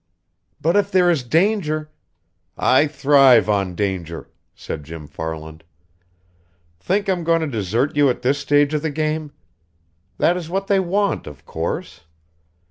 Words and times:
"But, 0.59 0.75
if 0.75 0.89
there 0.89 1.11
is 1.11 1.21
danger" 1.21 1.91
"I 2.57 2.87
thrive 2.87 3.47
on 3.47 3.75
danger," 3.75 4.31
said 4.55 4.83
Jim 4.83 5.05
Farland. 5.05 5.63
"Think 6.79 7.07
I'm 7.07 7.23
going 7.23 7.41
to 7.41 7.45
desert 7.47 7.95
you 7.95 8.09
at 8.09 8.23
this 8.23 8.39
stage 8.39 8.73
of 8.73 8.81
the 8.81 8.89
game? 8.89 9.31
That 10.17 10.35
is 10.37 10.49
what 10.49 10.65
they 10.65 10.79
want, 10.79 11.27
of 11.27 11.45
course. 11.45 12.01